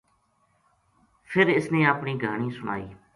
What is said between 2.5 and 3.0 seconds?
سنا ئی